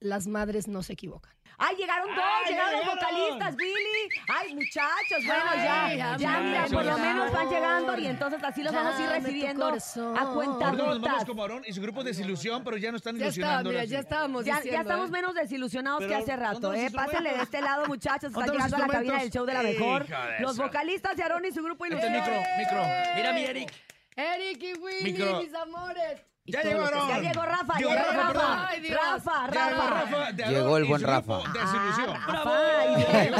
las 0.00 0.26
madres 0.26 0.68
no 0.68 0.82
se 0.82 0.92
equivocan. 0.94 1.35
¡Ay, 1.58 1.76
llegaron 1.76 2.14
dos! 2.14 2.24
¡Ay, 2.44 2.52
¡Llegaron 2.52 2.72
los 2.80 2.94
vocalistas, 2.94 3.56
Billy! 3.56 4.08
¡Ay, 4.28 4.54
muchachos! 4.54 5.24
Bueno, 5.26 5.42
Ay, 5.48 5.96
ya, 5.98 6.16
ya, 6.18 6.38
mira, 6.40 6.66
por 6.66 6.84
lo 6.84 6.98
menos 6.98 7.32
van 7.32 7.48
llegando 7.48 7.98
y 7.98 8.06
entonces 8.06 8.44
así 8.44 8.62
los 8.62 8.74
vamos 8.74 8.94
a 8.94 9.02
ir 9.02 9.08
recibiendo 9.08 9.66
a 9.66 10.32
cuenta 10.34 10.66
Ahorita 10.68 10.72
nos 10.84 11.00
vamos 11.00 11.24
como 11.24 11.42
Aarón 11.42 11.62
y 11.66 11.72
su 11.72 11.80
grupo 11.80 12.04
de 12.04 12.10
desilusión, 12.10 12.62
pero 12.62 12.76
ya 12.76 12.90
no 12.90 12.98
están 12.98 13.16
Ya 13.16 13.28
está, 13.28 13.62
mira, 13.62 13.84
ya 13.84 13.88
sí. 13.88 13.94
estábamos 13.96 14.44
Ya, 14.44 14.56
diciendo. 14.56 14.76
ya 14.76 14.82
estamos 14.82 15.08
¿eh? 15.08 15.12
menos 15.12 15.34
desilusionados 15.34 15.98
Pero, 16.00 16.10
que 16.10 16.14
hace 16.16 16.32
¿dónde 16.32 16.46
rato, 16.46 16.74
¿eh? 16.74 16.90
Pásenle 16.90 17.32
de 17.32 17.42
este 17.42 17.62
lado, 17.62 17.86
muchachos. 17.86 18.30
Están 18.30 18.46
¿Dónde 18.46 18.52
están 18.64 18.70
llegando 18.70 18.76
a 18.76 18.86
la 18.88 18.92
cabina 18.92 19.18
del 19.20 19.30
show 19.30 19.46
de 19.46 19.54
la 19.54 19.62
mejor. 19.62 20.06
Los 20.40 20.56
vocalistas 20.58 21.16
de 21.16 21.22
Aarón 21.22 21.44
y 21.46 21.52
su 21.52 21.62
grupo 21.62 21.86
Este 21.86 22.10
micro, 22.10 22.34
micro. 22.58 22.82
Mira 23.14 23.32
mi 23.32 23.40
Eric. 23.44 23.72
Eric 24.14 24.62
y 24.62 24.74
Willy, 24.78 25.12
Micro. 25.12 25.40
mis 25.40 25.54
amores. 25.54 26.20
Y 26.48 26.52
Ya 26.52 26.62
llegó 26.62 26.80
lo 26.82 26.86
que 26.90 26.94
Aarón. 26.94 27.08
Ya 27.08 27.28
llegó 27.28 27.42
Rafa, 27.44 27.74
Llegó 27.78 27.90
ya 27.90 27.96
llegó 27.96 28.12
Rafa, 28.12 28.22
Rafa. 28.22 28.32
perdón. 28.32 28.66
Ay, 28.68 28.80
Dios. 28.80 29.00
Rafa, 29.00 29.46
llegó 29.46 29.66
Rafa. 29.66 29.90
Rafa 29.90 30.32
de 30.32 30.44
Llegó 30.46 30.58
Aarón 30.66 30.76
el 30.76 30.84
buen 30.84 31.02
Rafa. 31.02 31.38
Desilusión. 31.52 32.16
Ah, 32.16 32.26
Rafa, 32.32 32.86
y 32.86 32.94
viene, 32.94 33.30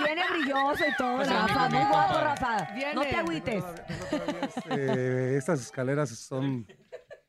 y 0.00 0.04
viene 0.04 0.22
brilloso 0.30 0.84
y 0.88 0.96
todo, 0.96 1.18
Rafa. 1.24 1.68
Muy 1.68 1.84
guapo, 1.84 2.20
Rafa. 2.20 2.68
Viene. 2.74 2.94
No 2.94 3.02
te 3.02 3.16
agüites. 3.16 3.64
Eh, 4.70 5.34
estas 5.38 5.60
escaleras 5.60 6.10
son 6.10 6.66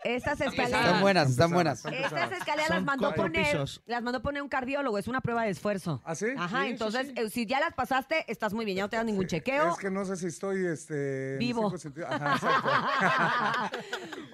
Estas 0.04 0.42
escaleras. 0.42 0.86
Están 0.86 1.02
buenas, 1.02 1.30
están 1.30 1.52
buenas. 1.52 1.86
Estas 1.86 2.32
escaleras 2.32 2.70
las 2.70 2.84
mandó 2.84 3.08
cuatro 3.08 3.24
poner, 3.24 3.46
pisos. 3.46 3.82
las 3.86 4.02
mandó 4.04 4.22
poner 4.22 4.42
un 4.42 4.50
cardiólogo, 4.50 4.98
es 4.98 5.08
una 5.08 5.22
prueba 5.22 5.44
de 5.44 5.50
esfuerzo. 5.52 6.02
¿Ah, 6.06 6.16
sí? 6.16 6.28
Ajá, 6.38 6.64
Sí, 6.64 6.70
entonces 6.70 7.08
sí. 7.08 7.14
eh, 7.16 7.30
si 7.30 7.46
ya 7.46 7.60
las 7.60 7.74
pasaste, 7.74 8.26
estás 8.28 8.54
muy 8.54 8.66
bien, 8.66 8.78
ya 8.78 8.84
no 8.84 8.90
te 8.90 8.98
dan 8.98 9.06
ningún 9.06 9.28
chequeo. 9.28 9.72
Es 9.72 9.78
que 9.78 9.90
no 9.90 10.04
sé 10.06 10.18
si 10.18 10.28
estoy 10.28 10.66
este, 10.66 11.34
en 11.34 11.40
Vivo. 11.40 11.64
cinco 11.64 11.78
sentidos. 11.78 12.10
Ajá, 12.12 12.36
exacto. 12.36 13.80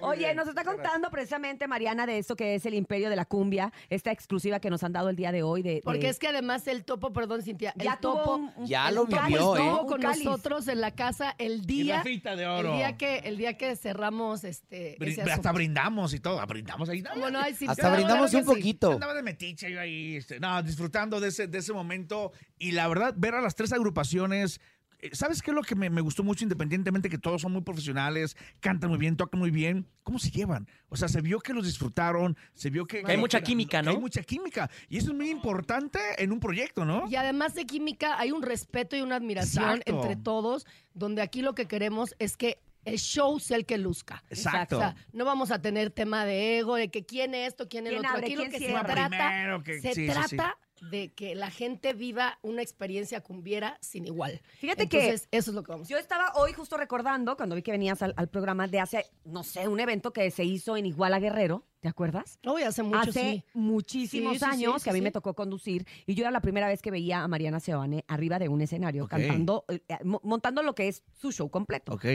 Oye, 0.00 0.34
nos 0.34 0.48
está 0.48 0.64
contando 0.64 1.10
precisamente 1.10 1.66
Mariana 1.68 2.06
de 2.06 2.18
esto 2.18 2.34
que 2.36 2.54
es 2.54 2.64
el 2.66 2.74
imperio 2.74 3.10
de 3.10 3.16
la 3.16 3.24
cumbia, 3.24 3.72
esta 3.90 4.10
exclusiva 4.10 4.58
que 4.60 4.70
nos 4.70 4.82
han 4.82 4.92
dado 4.92 5.08
el 5.10 5.16
día 5.16 5.30
de 5.32 5.42
hoy. 5.42 5.62
De, 5.62 5.80
Porque 5.84 6.08
es 6.08 6.18
que 6.18 6.28
además 6.28 6.66
el 6.66 6.84
topo, 6.84 7.12
perdón, 7.12 7.42
Cintia, 7.42 7.72
Ya 7.76 7.92
el 7.94 7.98
topo 7.98 8.22
tuvo 8.24 8.34
un- 8.36 8.52
un- 8.56 8.66
Ya 8.66 8.90
lo 8.90 9.06
cáliz. 9.06 9.36
¿eh? 9.36 9.40
estuvo 9.40 9.80
Un 9.82 9.86
con 9.88 10.00
cáliz. 10.00 10.24
nosotros 10.24 10.68
en 10.68 10.80
la 10.80 10.90
casa 10.92 11.34
el 11.38 11.66
día. 11.66 11.98
Rafita 11.98 12.34
de 12.36 12.46
oro. 12.46 12.70
El 12.72 12.76
día 12.78 12.96
que, 12.96 13.18
el 13.18 13.36
día 13.36 13.56
que 13.56 13.76
cerramos 13.76 14.44
este. 14.44 14.96
Brin- 14.98 15.12
ese 15.12 15.20
hasta 15.22 15.32
asunto. 15.34 15.48
Brindamos 15.60 16.14
y 16.14 16.20
todo. 16.20 16.44
Brindamos 16.46 16.88
ahí. 16.88 17.02
Bueno, 17.18 17.38
ay, 17.42 17.54
sí, 17.54 17.66
Hasta 17.68 17.92
brindamos 17.94 18.32
un 18.32 18.40
que 18.40 18.46
sí. 18.46 18.54
poquito. 18.54 18.92
Andaba 18.92 19.14
de 19.14 19.22
metiche 19.22 19.70
yo 19.70 19.78
ahí, 19.80 20.16
este, 20.16 20.40
no, 20.40 20.62
disfrutando 20.62 21.20
de 21.20 21.28
ese, 21.28 21.46
de 21.48 21.58
ese 21.58 21.72
momento. 21.72 22.32
Y 22.58 22.72
la 22.72 22.88
verdad, 22.88 23.14
ver 23.16 23.34
a 23.34 23.40
las 23.42 23.54
tres 23.54 23.72
agrupaciones. 23.72 24.60
eh, 25.02 25.10
¿Sabes 25.12 25.40
qué 25.42 25.50
es 25.50 25.54
lo 25.54 25.62
que 25.62 25.74
me, 25.74 25.88
me 25.90 26.00
gustó 26.00 26.22
mucho, 26.24 26.44
independientemente 26.44 27.08
que 27.10 27.18
todos 27.18 27.42
son 27.42 27.52
muy 27.52 27.62
profesionales, 27.62 28.36
cantan 28.60 28.90
muy 28.90 28.98
bien, 28.98 29.16
tocan 29.16 29.38
muy 29.40 29.50
bien? 29.50 29.86
¿Cómo 30.02 30.18
se 30.18 30.30
llevan? 30.30 30.66
O 30.88 30.96
sea, 30.96 31.08
se 31.08 31.20
vio 31.20 31.38
que 31.40 31.52
los 31.54 31.64
disfrutaron, 31.66 32.36
se 32.54 32.68
vio 32.70 32.86
que... 32.86 33.02
Que 33.02 33.12
hay 33.12 33.16
mucha 33.18 33.38
que- 33.40 33.44
química, 33.44 33.80
¿no? 33.82 33.90
Hay 33.92 33.98
mucha 33.98 34.22
química. 34.22 34.70
Y 34.88 34.96
eso 34.98 35.10
es 35.12 35.16
muy 35.16 35.30
importante 35.30 35.98
en 36.18 36.32
un 36.32 36.40
proyecto, 36.40 36.84
¿no? 36.84 37.04
Y 37.08 37.16
además 37.16 37.54
de 37.54 37.64
química, 37.66 38.18
hay 38.18 38.30
un 38.32 38.42
respeto 38.42 38.96
y 38.96 39.00
una 39.02 39.16
admiración 39.16 39.78
Exacto. 39.78 39.92
entre 40.02 40.16
todos, 40.16 40.66
donde 40.94 41.22
aquí 41.22 41.42
lo 41.42 41.54
que 41.54 41.66
queremos 41.66 42.14
es 42.18 42.36
que 42.36 42.58
el 42.84 42.98
show 42.98 43.38
sea 43.40 43.56
el 43.56 43.66
que 43.66 43.78
luzca. 43.78 44.22
Exacto. 44.30 44.76
O 44.76 44.80
sea, 44.80 44.94
no 45.12 45.24
vamos 45.24 45.50
a 45.50 45.60
tener 45.60 45.90
tema 45.90 46.24
de 46.24 46.58
ego, 46.58 46.76
de 46.76 46.88
que 46.90 47.04
quién 47.04 47.34
esto, 47.34 47.68
quién 47.68 47.86
el 47.86 47.94
¿Quién 47.94 48.06
otro. 48.06 48.10
abre, 48.16 48.26
Aquí 48.26 48.36
lo 48.36 48.44
que 48.44 48.50
se 48.52 48.58
cierra? 48.58 48.84
trata, 48.84 49.08
Primero 49.08 49.62
que- 49.62 49.80
se 49.80 49.94
sí, 49.94 50.06
sí, 50.06 50.06
sí. 50.06 50.36
trata 50.36 50.58
de 50.90 51.12
que 51.12 51.34
la 51.34 51.50
gente 51.50 51.92
viva 51.92 52.38
una 52.40 52.62
experiencia 52.62 53.20
cumbiera 53.20 53.76
sin 53.82 54.06
igual. 54.06 54.40
Fíjate 54.58 54.84
Entonces, 54.84 55.28
que 55.30 55.36
eso 55.36 55.50
es 55.50 55.54
lo 55.54 55.62
que 55.62 55.72
vamos 55.72 55.88
Yo 55.90 55.98
estaba 55.98 56.32
hoy 56.36 56.54
justo 56.54 56.78
recordando, 56.78 57.36
cuando 57.36 57.54
vi 57.54 57.60
que 57.60 57.70
venías 57.70 58.00
al, 58.00 58.14
al 58.16 58.28
programa, 58.28 58.66
de 58.66 58.80
hace, 58.80 59.04
no 59.26 59.42
sé, 59.42 59.68
un 59.68 59.78
evento 59.78 60.14
que 60.14 60.30
se 60.30 60.42
hizo 60.44 60.78
en 60.78 60.86
Iguala 60.86 61.18
Guerrero, 61.20 61.66
¿te 61.80 61.88
acuerdas? 61.88 62.38
Uy, 62.46 62.62
hace 62.62 62.82
mucho, 62.82 63.10
hace 63.10 63.12
sí. 63.12 63.44
muchísimos 63.52 64.32
Sí, 64.32 64.38
sí, 64.38 64.44
años 64.46 64.76
sí, 64.80 64.84
que 64.84 64.90
a 64.90 64.92
mí 64.94 65.00
sí, 65.00 65.02
me 65.04 65.10
tocó 65.10 65.34
conducir 65.34 65.86
y 66.06 66.14
yo 66.14 66.22
era 66.22 66.30
la 66.30 66.40
primera 66.40 66.66
vez 66.66 66.80
que 66.80 66.90
veía 66.90 67.22
a 67.22 67.28
Mariana 67.28 67.60
Seoane 67.60 68.06
arriba 68.08 68.38
de 68.38 68.48
un 68.48 68.62
escenario 68.62 69.06
cantando, 69.06 69.66
eh, 69.68 69.82
eh, 69.86 69.98
mo- 70.02 70.22
montando 70.24 70.62
lo 70.62 70.74
que 70.74 70.88
es 70.88 71.02
su 71.12 71.30
show 71.30 71.50
completo. 71.50 71.92
Ok. 71.92 72.06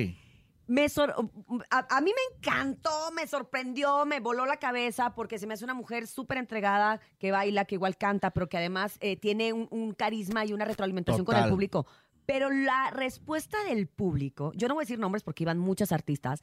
Me 0.68 0.90
sor- 0.90 1.14
a, 1.70 1.98
a 1.98 2.02
mí 2.02 2.12
me 2.12 2.36
encantó, 2.38 2.90
me 3.16 3.28
sorprendió, 3.28 4.06
me 4.06 4.20
voló 4.20 4.46
la 4.46 4.58
cabeza 4.58 5.14
porque 5.14 5.38
se 5.38 5.46
me 5.48 5.54
hace 5.54 5.64
una 5.64 5.74
mujer 5.76 6.08
súper 6.08 6.38
entregada 6.40 7.00
que 7.20 7.32
baila, 7.32 7.66
que 7.66 7.76
igual 7.76 7.98
canta, 7.98 8.32
pero 8.32 8.50
que 8.50 8.58
además 8.58 8.98
eh, 9.02 9.16
tiene 9.18 9.54
un, 9.54 9.68
un 9.70 9.94
carisma 9.94 10.44
y 10.46 10.54
una 10.54 10.66
retroalimentación 10.66 11.26
con 11.26 11.36
el 11.36 11.50
público. 11.50 11.86
Pero 12.26 12.50
la 12.50 12.90
respuesta 12.90 13.64
del 13.66 13.88
público, 13.88 14.52
yo 14.56 14.68
no 14.68 14.74
voy 14.74 14.82
a 14.82 14.86
decir 14.86 14.98
nombres 14.98 15.22
porque 15.24 15.44
iban 15.44 15.60
muchas 15.60 15.92
artistas, 15.92 16.42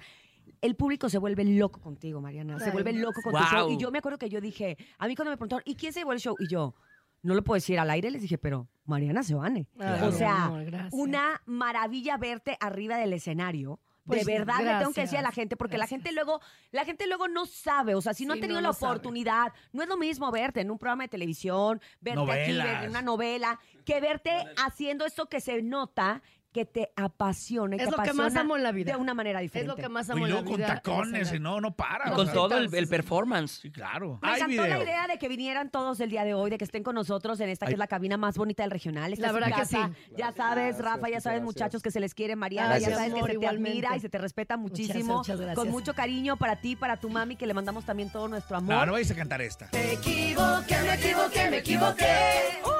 el 0.60 0.76
público 0.76 1.08
se 1.08 1.18
vuelve 1.18 1.44
loco 1.44 1.80
contigo, 1.80 2.20
Mariana. 2.20 2.60
Se 2.60 2.70
vuelve 2.70 2.92
loco 2.92 3.20
con 3.22 3.32
tu 3.32 3.38
Wow. 3.38 3.48
show. 3.50 3.70
Y 3.72 3.78
yo 3.78 3.90
me 3.90 3.98
acuerdo 3.98 4.18
que 4.18 4.28
yo 4.28 4.40
dije, 4.40 4.76
a 4.98 5.08
mí 5.08 5.16
cuando 5.16 5.30
me 5.32 5.36
preguntaron, 5.36 5.64
¿y 5.66 5.74
quién 5.74 5.92
se 5.92 6.00
llevó 6.00 6.12
el 6.12 6.20
show? 6.20 6.36
Y 6.38 6.46
yo, 6.46 6.74
no 7.22 7.34
lo 7.34 7.42
puedo 7.42 7.56
decir 7.56 7.80
al 7.80 7.90
aire, 7.90 8.10
les 8.12 8.22
dije, 8.22 8.38
pero 8.38 8.68
Mariana 8.84 9.24
Seoane. 9.24 9.66
Ay, 9.80 10.00
O 10.02 10.12
sea, 10.12 10.44
amor, 10.46 10.64
una 10.92 11.42
maravilla 11.46 12.16
verte 12.16 12.56
arriba 12.60 12.96
del 12.96 13.12
escenario. 13.14 13.80
Pues, 14.04 14.26
de 14.26 14.32
verdad 14.38 14.58
le 14.64 14.78
tengo 14.78 14.92
que 14.92 15.02
decir 15.02 15.18
a 15.18 15.22
la 15.22 15.30
gente, 15.32 15.56
porque 15.56 15.78
la 15.78 15.86
gente 15.86 16.10
luego, 16.12 16.40
la 16.72 16.84
gente 16.84 17.06
luego 17.06 17.28
no 17.28 17.46
sabe, 17.46 17.94
o 17.94 18.00
sea, 18.00 18.14
si 18.14 18.26
no 18.26 18.34
Sí, 18.34 18.38
han 18.38 18.40
tenido 18.40 18.60
no 18.60 18.68
la 18.68 18.72
sabe. 18.74 18.92
oportunidad, 18.92 19.52
no 19.72 19.82
es 19.82 19.88
lo 19.88 19.96
mismo 19.96 20.30
verte 20.32 20.60
en 20.60 20.70
un 20.70 20.78
programa 20.78 21.04
de 21.04 21.08
televisión, 21.08 21.80
verte 22.00 22.20
aquí, 22.32 22.52
Novelas. 22.52 22.84
en 22.84 22.90
una 22.90 23.02
novela, 23.02 23.60
que 23.84 24.00
verte 24.00 24.32
haciendo 24.56 25.04
esto 25.06 25.28
que 25.28 25.40
se 25.40 25.62
nota 25.62 26.20
que 26.52 26.64
te 26.66 26.92
apasiona 26.96 27.76
y 27.76 27.78
Es 27.80 27.86
te 27.88 27.96
lo 27.96 28.02
que 28.02 28.12
más 28.12 28.36
amo 28.36 28.56
en 28.56 28.62
la 28.62 28.72
vida. 28.72 28.92
de 28.92 28.98
una 28.98 29.14
manera 29.14 29.40
Es 29.40 29.44
diferente. 29.44 29.68
lo 29.74 29.76
que 29.76 29.88
más 29.88 30.08
Y 30.08 30.12
amo 30.12 30.26
en 30.26 30.30
la 30.30 30.36
luego 30.40 30.50
con 30.50 30.56
vida. 30.58 30.66
tacones, 30.66 31.28
es 31.28 31.34
y 31.34 31.40
no, 31.40 31.60
no 31.60 31.74
para. 31.74 32.10
Y 32.10 32.12
o 32.12 32.14
con 32.14 32.26
sea, 32.26 32.34
todo 32.34 32.58
el, 32.58 32.88
performance. 32.88 33.60
Sí, 33.62 33.70
claro. 33.70 34.18
Me 34.22 34.28
Hay 34.28 34.40
encantó 34.42 34.66
la 34.66 34.82
idea 34.82 35.06
de 35.06 35.18
que 35.18 35.28
vinieran 35.28 35.70
todos 35.70 36.00
el 36.00 36.10
día 36.10 36.24
de 36.24 36.34
hoy, 36.34 36.50
de 36.50 36.58
que 36.58 36.64
estén 36.64 36.82
con 36.82 36.94
nosotros 36.94 37.40
en 37.40 37.48
esta 37.48 37.66
que 37.66 37.72
es 37.72 37.78
la 37.78 37.86
cabina 37.86 38.16
más 38.16 38.36
bonita 38.36 38.62
del 38.62 38.70
regional. 38.70 39.12
Esta 39.12 39.22
La 39.22 39.28
es 39.28 39.34
verdad 39.34 39.56
que 39.58 39.64
sí. 39.64 39.76
Ya 40.16 40.32
sabes, 40.32 40.76
Gracias, 40.76 40.84
Rafa, 40.84 41.08
ya 41.08 41.16
muchas 41.16 41.22
sabes, 41.22 41.22
gracias. 41.40 41.42
muchachos, 41.42 41.82
que 41.82 41.90
se 41.90 42.00
les 42.00 42.14
quiere, 42.14 42.36
Mariana, 42.36 42.68
Gracias, 42.70 42.90
ya 42.90 42.96
sabes 42.96 43.14
que 43.14 43.20
se 43.20 43.26
te 43.26 43.32
igualmente. 43.32 43.70
admira 43.70 43.96
y 43.96 44.00
se 44.00 44.08
te 44.08 44.18
respeta 44.18 44.56
muchísimo. 44.56 45.16
muchas 45.18 45.38
gracias. 45.38 45.56
Con 45.58 45.70
mucho 45.70 45.94
cariño 45.94 46.36
para 46.36 46.56
ti, 46.60 46.76
para 46.76 46.98
tu 46.98 47.08
mami, 47.08 47.36
que 47.36 47.46
le 47.46 47.54
mandamos 47.54 47.84
también 47.86 48.10
todo 48.10 48.28
nuestro 48.28 48.58
amor. 48.58 48.74
No, 48.74 48.86
no 48.86 48.92
vais 48.92 49.10
a 49.10 49.14
cantar 49.14 49.40
esta. 49.40 49.68
Me 49.72 49.92
equivoqué, 49.94 50.76
me 50.82 50.94
equivoqué, 50.94 51.50
me 51.50 51.58
equivoqué. 51.58 52.06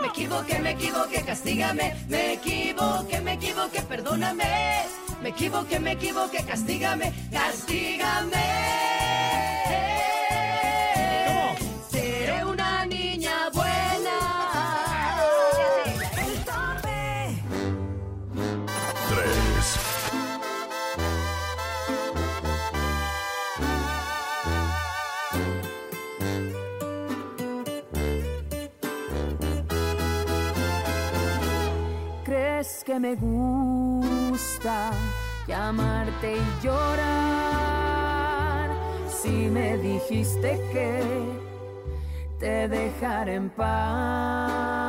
Me 0.03 0.09
equivoqué, 0.09 0.59
me 0.59 0.71
equivoqué, 0.73 1.23
castígame. 1.23 1.95
Me 2.09 2.33
equivoqué, 2.33 3.21
me 3.21 3.35
equivoqué, 3.35 3.83
perdóname. 3.83 4.45
Me 5.23 5.29
equivoqué, 5.29 5.79
me 5.79 5.93
equivoqué, 5.93 6.43
castígame, 6.45 7.13
castígame. 7.31 8.82
Me 33.03 33.17
gusta 33.17 34.93
llamarte 35.49 36.37
y 36.37 36.43
llorar? 36.65 37.01
Si 39.09 39.29
me 39.29 39.77
dijiste 39.79 40.61
que 40.73 41.03
te 42.38 42.69
dejaré 42.69 43.35
en 43.35 43.51
paz. 43.51 44.82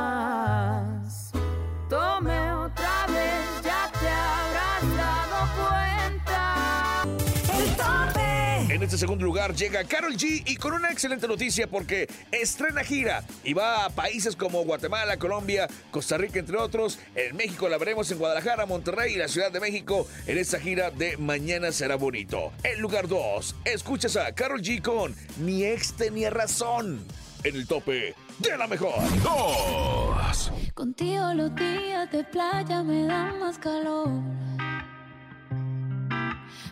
Este 8.84 8.98
segundo 8.98 9.24
lugar 9.24 9.54
llega 9.54 9.84
Carol 9.84 10.14
G 10.14 10.42
y 10.46 10.56
con 10.56 10.74
una 10.74 10.90
excelente 10.90 11.26
noticia 11.26 11.66
porque 11.66 12.08
estrena 12.30 12.84
gira 12.84 13.24
y 13.42 13.54
va 13.54 13.86
a 13.86 13.90
países 13.90 14.36
como 14.36 14.62
Guatemala, 14.64 15.16
Colombia, 15.16 15.68
Costa 15.90 16.18
Rica, 16.18 16.38
entre 16.38 16.58
otros. 16.58 16.98
En 17.14 17.34
México 17.36 17.68
la 17.68 17.78
veremos 17.78 18.10
en 18.10 18.18
Guadalajara, 18.18 18.66
Monterrey 18.66 19.14
y 19.14 19.16
la 19.16 19.28
Ciudad 19.28 19.50
de 19.50 19.60
México 19.60 20.06
en 20.26 20.38
esta 20.38 20.60
gira 20.60 20.90
de 20.90 21.16
Mañana 21.16 21.72
será 21.72 21.96
bonito. 21.96 22.52
En 22.62 22.80
lugar 22.80 23.08
2, 23.08 23.56
escuchas 23.64 24.16
a 24.16 24.32
Carol 24.32 24.60
G 24.60 24.82
con 24.82 25.14
Mi 25.38 25.64
ex 25.64 25.94
tenía 25.94 26.28
razón 26.30 27.02
en 27.42 27.56
el 27.56 27.66
tope 27.66 28.14
de 28.38 28.58
la 28.58 28.66
mejor. 28.66 28.94
2, 29.22 30.52
Contigo 30.74 31.32
los 31.34 31.54
días 31.54 32.10
de 32.10 32.22
playa 32.24 32.82
me 32.82 33.04
dan 33.04 33.38
más 33.38 33.58
calor. 33.58 34.08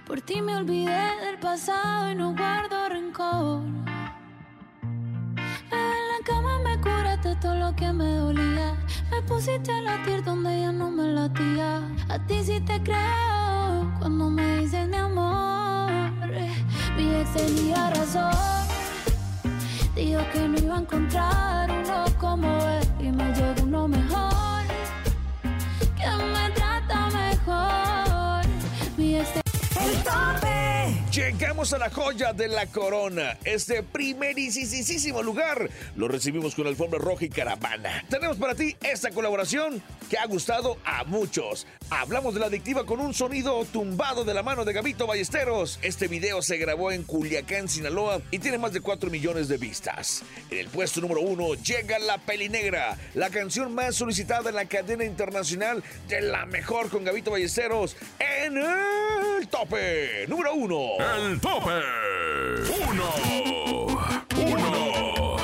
Por 0.07 0.21
ti 0.21 0.43
me 0.43 0.57
olvidé 0.57 1.01
del 1.25 1.39
pasado 1.39 2.11
y 2.11 2.15
no 2.17 2.35
guardo 2.35 2.89
rencor. 2.89 3.63
Bebé, 5.71 5.97
en 5.97 6.09
la 6.11 6.19
cama 6.25 6.59
me 6.65 6.81
curaste 6.81 7.37
todo 7.37 7.55
lo 7.55 7.77
que 7.77 7.93
me 7.93 8.17
dolía. 8.17 8.77
Me 9.11 9.23
pusiste 9.23 9.71
a 9.71 9.81
latir 9.81 10.25
donde 10.25 10.61
ya 10.61 10.73
no 10.73 10.91
me 10.91 11.05
latía. 11.05 11.89
A 12.09 12.19
ti 12.27 12.43
sí 12.43 12.61
te 12.61 12.83
creo 12.83 13.93
cuando 14.01 14.29
me 14.29 14.59
dices 14.59 14.89
mi 14.89 14.97
amor. 14.97 15.91
Mi 16.97 17.15
ex 17.15 17.33
tenía 17.35 17.91
razón. 17.91 18.33
Dijo 19.95 20.21
que 20.33 20.49
no 20.49 20.59
iba 20.59 20.77
a 20.77 20.81
encontrar 20.81 21.71
uno 21.71 22.05
como 22.19 22.49
él 22.49 22.89
y 22.99 23.13
me 23.13 23.33
llegó 23.35 23.62
El 30.13 30.35
tope. 30.35 30.42
Llegamos 31.13 31.75
a 31.75 31.79
la 31.79 31.91
joya 31.91 32.33
de 32.33 32.49
la 32.49 32.65
corona. 32.69 33.37
Este 33.45 33.83
primerísimo 33.83 35.23
lugar 35.23 35.69
lo 35.95 36.09
recibimos 36.09 36.55
con 36.55 36.67
alfombra 36.67 36.99
roja 36.99 37.27
y 37.27 37.29
caravana. 37.29 38.03
Tenemos 38.09 38.39
para 38.39 38.55
ti 38.55 38.75
esta 38.83 39.11
colaboración 39.11 39.83
que 40.09 40.17
ha 40.17 40.25
gustado 40.25 40.79
a 40.87 41.05
muchos. 41.05 41.67
Hablamos 41.91 42.33
de 42.33 42.41
la 42.41 42.47
adictiva 42.47 42.87
con 42.87 42.99
un 42.99 43.13
sonido 43.13 43.63
tumbado 43.67 44.25
de 44.25 44.33
la 44.33 44.43
mano 44.43 44.65
de 44.65 44.73
Gabito 44.73 45.07
Ballesteros. 45.07 45.79
Este 45.83 46.09
video 46.09 46.41
se 46.41 46.57
grabó 46.57 46.91
en 46.91 47.03
Culiacán, 47.03 47.69
Sinaloa 47.69 48.23
y 48.31 48.39
tiene 48.39 48.57
más 48.57 48.73
de 48.73 48.81
4 48.81 49.11
millones 49.11 49.49
de 49.49 49.59
vistas. 49.59 50.23
En 50.51 50.61
el 50.61 50.69
puesto 50.69 51.03
número 51.03 51.21
uno 51.21 51.53
llega 51.57 51.99
La 51.99 52.17
Peli 52.17 52.49
Negra, 52.49 52.97
la 53.13 53.29
canción 53.29 53.75
más 53.75 53.97
solicitada 53.97 54.49
en 54.49 54.57
la 54.57 54.65
cadena 54.65 55.05
internacional 55.05 55.85
de 56.09 56.23
la 56.23 56.47
mejor 56.47 56.89
con 56.89 57.05
Gabito 57.05 57.31
Ballesteros 57.31 57.97
en 58.19 58.57
el 58.57 59.49
tope 59.49 60.27
número 60.27 60.55
uno. 60.55 61.02
El 61.03 61.41
tope 61.41 61.71
1, 62.69 63.05
1. 64.37 65.37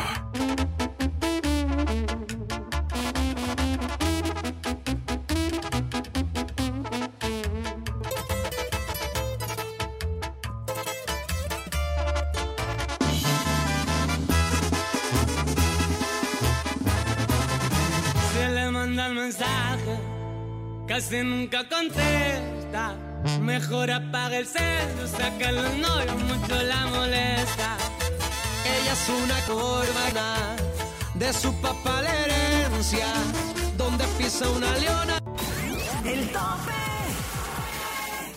Se 18.33 18.49
le 18.49 18.71
manda 18.71 19.07
el 19.07 19.15
mensaje, 19.15 19.99
casi 20.87 21.23
nunca 21.23 21.69
contesta. 21.69 23.08
Mejor 23.41 23.91
apaga 23.91 24.39
el 24.39 24.47
celo, 24.47 25.07
saca 25.07 25.53
los 25.53 25.75
novios, 25.75 26.17
mucho 26.23 26.63
la 26.63 26.87
molesta. 26.87 27.77
Ella 28.65 28.93
es 28.93 29.09
una 29.09 29.41
corbana, 29.47 30.57
de 31.15 31.33
su 31.33 31.53
papá 31.61 32.03
la 32.03 32.15
herencia, 32.15 33.07
donde 33.77 34.05
pisa 34.19 34.49
una 34.49 34.77
leona. 34.79 35.19
El 36.05 36.29
tope. 36.31 36.78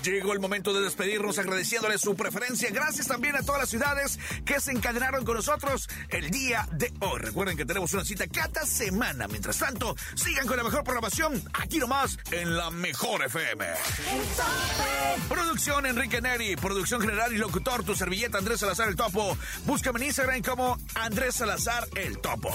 Llegó 0.03 0.33
el 0.33 0.39
momento 0.39 0.73
de 0.73 0.81
despedirnos 0.81 1.37
agradeciéndole 1.37 1.97
su 1.99 2.15
preferencia. 2.15 2.71
Gracias 2.71 3.07
también 3.07 3.35
a 3.35 3.43
todas 3.43 3.61
las 3.61 3.69
ciudades 3.69 4.17
que 4.45 4.59
se 4.59 4.71
encadenaron 4.71 5.23
con 5.23 5.35
nosotros 5.35 5.87
el 6.09 6.31
día 6.31 6.67
de 6.71 6.91
hoy. 7.01 7.19
Recuerden 7.19 7.55
que 7.55 7.65
tenemos 7.65 7.93
una 7.93 8.03
cita 8.03 8.25
cada 8.27 8.65
semana. 8.65 9.27
Mientras 9.27 9.59
tanto, 9.59 9.95
sigan 10.15 10.47
con 10.47 10.57
la 10.57 10.63
mejor 10.63 10.83
programación 10.83 11.43
aquí 11.53 11.77
nomás 11.77 12.17
en 12.31 12.57
la 12.57 12.71
mejor 12.71 13.23
FM. 13.23 13.65
Producción 15.29 15.85
Enrique 15.85 16.19
Neri, 16.19 16.55
producción 16.55 17.01
general 17.01 17.31
y 17.33 17.37
locutor, 17.37 17.83
tu 17.83 17.93
servilleta 17.93 18.39
Andrés 18.39 18.61
Salazar 18.61 18.89
el 18.89 18.95
Topo. 18.95 19.37
Búscame 19.65 19.99
en 19.99 20.05
Instagram 20.07 20.41
como 20.41 20.79
Andrés 20.95 21.35
Salazar 21.35 21.87
el 21.95 22.17
Topo. 22.17 22.51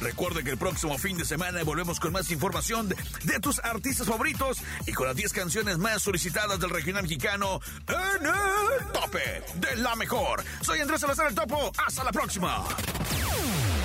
Recuerden 0.00 0.44
que 0.44 0.50
el 0.50 0.58
próximo 0.58 0.98
fin 0.98 1.16
de 1.16 1.24
semana 1.24 1.62
volvemos 1.64 2.00
con 2.00 2.12
más 2.12 2.30
información 2.30 2.90
de, 2.90 2.96
de 3.24 3.40
tus 3.40 3.60
artistas 3.60 4.06
favoritos 4.06 4.58
y 4.86 4.92
con 4.92 5.06
las 5.06 5.16
10 5.16 5.32
canciones 5.32 5.78
más 5.86 6.02
solicitadas 6.02 6.58
del 6.58 6.70
regional 6.70 7.04
mexicano 7.04 7.60
en 7.86 8.26
el 8.26 8.92
tope 8.92 9.42
de 9.54 9.76
la 9.76 9.94
mejor. 9.94 10.42
Soy 10.60 10.80
Andrés 10.80 11.00
Salazar 11.00 11.28
el 11.28 11.34
Topo. 11.34 11.70
Hasta 11.86 12.02
la 12.02 12.10
próxima. 12.10 12.64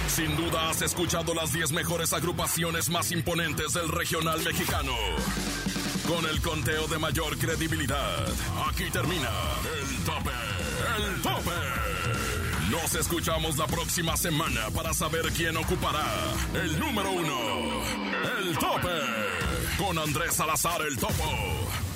Sin 0.08 0.36
duda 0.36 0.70
has 0.70 0.82
escuchado 0.82 1.36
las 1.36 1.54
10 1.54 1.74
mejores 1.74 2.12
agrupaciones 2.14 2.90
más 2.90 3.12
imponentes 3.12 3.74
del 3.74 3.88
regional 3.90 4.42
mexicano. 4.42 4.94
Con 6.08 6.26
el 6.26 6.42
conteo 6.42 6.88
de 6.88 6.98
mayor 6.98 7.38
credibilidad, 7.38 8.28
aquí 8.68 8.90
termina 8.90 9.30
el 9.80 10.04
tope, 10.04 10.32
el 10.98 11.22
tope. 11.22 12.72
Nos 12.72 12.96
escuchamos 12.96 13.58
la 13.58 13.68
próxima 13.68 14.18
semana 14.18 14.70
para 14.74 14.92
saber 14.94 15.32
quién 15.34 15.56
ocupará 15.56 16.06
el 16.56 16.80
número 16.80 17.12
uno, 17.12 17.38
el 18.40 18.58
tope, 18.58 18.90
con 19.78 20.00
Andrés 20.00 20.34
Salazar 20.34 20.82
el 20.82 20.98
Topo. 20.98 21.91